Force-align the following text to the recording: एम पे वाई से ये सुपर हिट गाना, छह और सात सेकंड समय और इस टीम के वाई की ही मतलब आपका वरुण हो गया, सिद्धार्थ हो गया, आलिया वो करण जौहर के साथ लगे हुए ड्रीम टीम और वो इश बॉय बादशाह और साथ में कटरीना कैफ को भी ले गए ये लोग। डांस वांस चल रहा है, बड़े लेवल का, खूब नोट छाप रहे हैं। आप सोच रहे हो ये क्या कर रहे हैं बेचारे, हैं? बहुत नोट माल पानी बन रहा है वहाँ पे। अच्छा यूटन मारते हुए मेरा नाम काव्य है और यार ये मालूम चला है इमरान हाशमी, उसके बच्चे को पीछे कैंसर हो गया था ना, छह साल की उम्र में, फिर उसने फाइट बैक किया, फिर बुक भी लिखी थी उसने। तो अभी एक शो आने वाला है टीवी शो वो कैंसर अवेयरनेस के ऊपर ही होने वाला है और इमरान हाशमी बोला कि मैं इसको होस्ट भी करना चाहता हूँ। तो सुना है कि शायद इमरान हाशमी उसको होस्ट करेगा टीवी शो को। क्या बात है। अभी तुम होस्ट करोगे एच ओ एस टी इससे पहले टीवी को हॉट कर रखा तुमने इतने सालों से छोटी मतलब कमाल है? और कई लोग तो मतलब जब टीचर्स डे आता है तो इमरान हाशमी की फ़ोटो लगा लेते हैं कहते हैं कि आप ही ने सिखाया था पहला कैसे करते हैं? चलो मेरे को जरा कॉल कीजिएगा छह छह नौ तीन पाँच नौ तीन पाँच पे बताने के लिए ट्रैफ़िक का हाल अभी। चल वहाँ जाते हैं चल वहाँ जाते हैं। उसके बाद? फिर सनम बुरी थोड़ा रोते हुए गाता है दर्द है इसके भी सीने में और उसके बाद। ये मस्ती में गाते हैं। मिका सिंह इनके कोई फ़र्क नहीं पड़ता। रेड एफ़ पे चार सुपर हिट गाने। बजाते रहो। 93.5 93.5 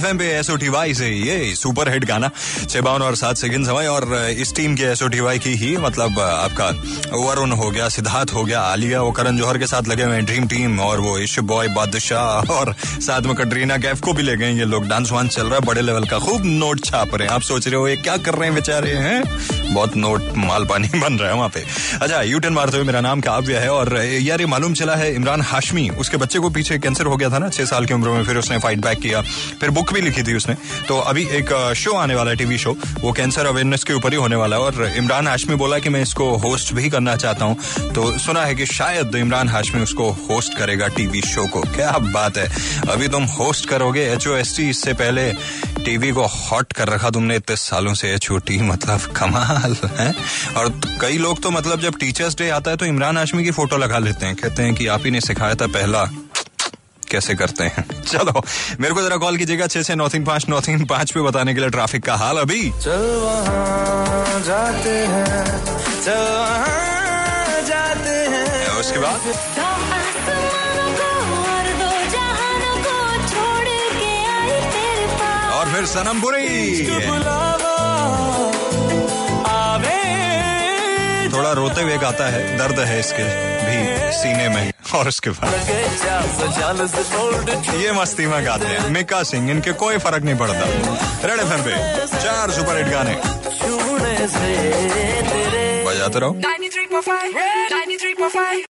एम 0.00 0.18
पे 0.18 0.68
वाई 0.68 0.94
से 0.94 1.08
ये 1.08 1.54
सुपर 1.54 1.88
हिट 1.88 2.04
गाना, 2.04 2.30
छह 2.68 2.80
और 2.80 3.16
सात 3.16 3.36
सेकंड 3.36 3.66
समय 3.66 3.86
और 3.86 4.14
इस 4.30 4.54
टीम 4.54 4.74
के 4.74 5.20
वाई 5.20 5.38
की 5.38 5.54
ही 5.54 5.76
मतलब 5.76 6.18
आपका 6.20 6.68
वरुण 7.16 7.52
हो 7.52 7.70
गया, 7.70 7.88
सिद्धार्थ 7.88 8.32
हो 8.34 8.44
गया, 8.44 8.60
आलिया 8.60 9.02
वो 9.02 9.10
करण 9.10 9.38
जौहर 9.38 9.58
के 9.58 9.66
साथ 9.66 9.88
लगे 9.88 10.02
हुए 10.02 10.20
ड्रीम 10.20 10.46
टीम 10.46 10.80
और 10.80 11.00
वो 11.00 11.18
इश 11.18 11.38
बॉय 11.38 11.68
बादशाह 11.68 12.52
और 12.52 12.74
साथ 12.82 13.20
में 13.20 13.34
कटरीना 13.34 13.76
कैफ 13.78 14.00
को 14.00 14.12
भी 14.12 14.22
ले 14.22 14.36
गए 14.36 14.52
ये 14.52 14.64
लोग। 14.64 14.88
डांस 14.88 15.12
वांस 15.12 15.30
चल 15.30 15.46
रहा 15.46 15.54
है, 15.54 15.60
बड़े 15.60 15.82
लेवल 15.82 16.04
का, 16.04 16.18
खूब 16.18 16.42
नोट 16.44 16.84
छाप 16.84 17.14
रहे 17.14 17.28
हैं। 17.28 17.34
आप 17.34 17.42
सोच 17.42 17.66
रहे 17.66 17.76
हो 17.76 17.88
ये 17.88 17.96
क्या 17.96 18.16
कर 18.16 18.34
रहे 18.34 18.44
हैं 18.44 18.54
बेचारे, 18.54 18.92
हैं? 18.92 19.22
बहुत 19.70 19.96
नोट 19.96 20.32
माल 20.36 20.64
पानी 20.64 20.88
बन 20.94 21.18
रहा 21.18 21.28
है 21.28 21.34
वहाँ 21.34 21.48
पे। 21.48 21.64
अच्छा 22.00 22.20
यूटन 22.22 22.52
मारते 22.52 22.76
हुए 22.76 22.86
मेरा 22.86 23.00
नाम 23.00 23.20
काव्य 23.20 23.58
है 23.58 23.68
और 23.70 23.96
यार 23.96 24.40
ये 24.40 24.46
मालूम 24.46 24.74
चला 24.74 24.94
है 24.94 25.14
इमरान 25.14 25.42
हाशमी, 25.42 25.88
उसके 25.90 26.16
बच्चे 26.16 26.38
को 26.38 26.50
पीछे 26.50 26.78
कैंसर 26.78 27.06
हो 27.06 27.16
गया 27.16 27.30
था 27.30 27.38
ना, 27.38 27.48
छह 27.48 27.64
साल 27.64 27.86
की 27.86 27.94
उम्र 27.94 28.08
में, 28.08 28.22
फिर 28.24 28.36
उसने 28.36 28.58
फाइट 28.58 28.78
बैक 28.78 28.98
किया, 28.98 29.20
फिर 29.60 29.70
बुक 29.70 29.92
भी 29.92 30.00
लिखी 30.00 30.22
थी 30.22 30.34
उसने। 30.36 30.54
तो 30.88 30.98
अभी 31.00 31.26
एक 31.38 31.52
शो 31.76 31.94
आने 31.96 32.14
वाला 32.14 32.30
है 32.30 32.36
टीवी 32.36 32.58
शो 32.58 32.76
वो 33.00 33.12
कैंसर 33.12 33.46
अवेयरनेस 33.46 33.84
के 33.84 33.92
ऊपर 33.92 34.12
ही 34.12 34.18
होने 34.18 34.36
वाला 34.36 34.56
है 34.56 34.62
और 34.62 34.92
इमरान 34.96 35.28
हाशमी 35.28 35.54
बोला 35.54 35.78
कि 35.78 35.88
मैं 35.88 36.02
इसको 36.02 36.30
होस्ट 36.38 36.72
भी 36.74 36.88
करना 36.90 37.16
चाहता 37.16 37.44
हूँ। 37.44 37.92
तो 37.94 38.10
सुना 38.18 38.44
है 38.44 38.54
कि 38.54 38.66
शायद 38.66 39.14
इमरान 39.16 39.48
हाशमी 39.48 39.82
उसको 39.82 40.10
होस्ट 40.20 40.56
करेगा 40.58 40.88
टीवी 40.96 41.20
शो 41.22 41.46
को। 41.46 41.60
क्या 41.74 41.90
बात 42.02 42.38
है। 42.38 42.46
अभी 42.90 43.08
तुम 43.08 43.24
होस्ट 43.38 43.68
करोगे 43.68 44.02
एच 44.12 44.26
ओ 44.28 44.34
एस 44.36 44.56
टी 44.56 44.68
इससे 44.70 44.92
पहले 44.94 45.30
टीवी 45.84 46.10
को 46.12 46.24
हॉट 46.26 46.72
कर 46.72 46.88
रखा 46.88 47.10
तुमने 47.10 47.36
इतने 47.36 47.56
सालों 47.56 47.94
से 47.94 48.16
छोटी 48.18 48.58
मतलब 48.62 49.00
कमाल 49.16 49.76
है? 49.98 50.12
और 50.56 50.68
कई 51.00 51.18
लोग 51.18 51.42
तो 51.42 51.50
मतलब 51.50 51.80
जब 51.80 51.98
टीचर्स 52.00 52.36
डे 52.38 52.48
आता 52.50 52.70
है 52.70 52.76
तो 52.76 52.86
इमरान 52.86 53.16
हाशमी 53.18 53.44
की 53.44 53.50
फ़ोटो 53.58 53.76
लगा 53.76 53.98
लेते 53.98 54.26
हैं 54.26 54.36
कहते 54.36 54.62
हैं 54.62 54.74
कि 54.74 54.86
आप 54.86 55.04
ही 55.04 55.10
ने 55.10 55.20
सिखाया 55.20 55.54
था 55.54 55.66
पहला 55.76 56.04
कैसे 57.10 57.34
करते 57.34 57.64
हैं? 57.64 57.84
चलो 58.02 58.42
मेरे 58.80 58.94
को 58.94 59.02
जरा 59.02 59.16
कॉल 59.16 59.36
कीजिएगा 59.36 59.66
छह 59.66 59.82
छह 59.82 59.94
नौ 59.94 60.08
तीन 60.08 60.24
पाँच 60.24 60.48
नौ 60.48 60.60
तीन 60.60 60.84
पाँच 60.86 61.10
पे 61.10 61.20
बताने 61.20 61.54
के 61.54 61.60
लिए 61.60 61.70
ट्रैफ़िक 61.70 62.04
का 62.06 62.16
हाल 62.16 62.38
अभी। 62.38 62.62
चल 62.82 63.06
वहाँ 63.24 64.40
जाते 64.42 64.96
हैं 65.14 65.34
चल 66.04 66.22
वहाँ 66.38 67.62
जाते 67.70 68.16
हैं। 68.34 68.78
उसके 68.80 68.98
बाद? 68.98 69.20
फिर 75.72 75.86
सनम 75.86 76.20
बुरी 76.20 76.48
थोड़ा 81.32 81.52
रोते 81.52 81.82
हुए 81.82 81.96
गाता 81.98 82.26
है 82.30 82.40
दर्द 82.58 82.78
है 82.80 82.98
इसके 83.00 83.24
भी 83.66 83.76
सीने 84.12 84.48
में 84.48 84.72
और 84.94 85.08
उसके 85.08 85.30
बाद। 85.30 85.52
ये 87.74 87.92
मस्ती 87.92 88.26
में 88.26 88.44
गाते 88.46 88.66
हैं। 88.66 88.88
मिका 88.90 89.22
सिंह 89.22 89.50
इनके 89.50 89.72
कोई 89.82 89.98
फ़र्क 89.98 90.22
नहीं 90.24 90.36
पड़ता। 90.36 90.64
रेड 91.28 91.40
एफ़ 91.40 91.52
पे 91.66 91.74
चार 92.18 92.50
सुपर 92.50 92.76
हिट 92.76 92.88
गाने। 92.88 93.14
बजाते 95.86 96.18
रहो। 96.18 96.32
93.5 96.40 97.34
93.5 97.72 98.64